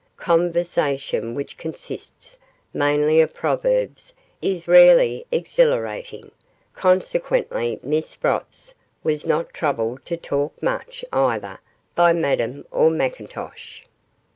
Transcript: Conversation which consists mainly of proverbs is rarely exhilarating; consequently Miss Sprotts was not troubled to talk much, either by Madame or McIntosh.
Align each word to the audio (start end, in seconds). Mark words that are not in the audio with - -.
Conversation 0.17 1.35
which 1.35 1.57
consists 1.57 2.39
mainly 2.73 3.21
of 3.21 3.35
proverbs 3.35 4.15
is 4.41 4.67
rarely 4.67 5.27
exhilarating; 5.31 6.31
consequently 6.73 7.79
Miss 7.83 8.09
Sprotts 8.09 8.73
was 9.03 9.27
not 9.27 9.53
troubled 9.53 10.03
to 10.07 10.17
talk 10.17 10.59
much, 10.63 11.05
either 11.13 11.59
by 11.93 12.13
Madame 12.13 12.65
or 12.71 12.89
McIntosh. 12.89 13.81